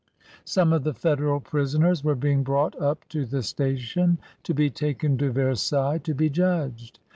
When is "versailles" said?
5.31-5.99